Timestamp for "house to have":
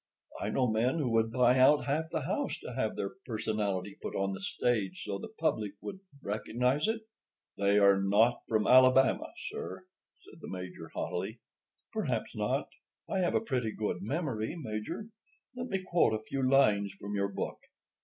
2.21-2.95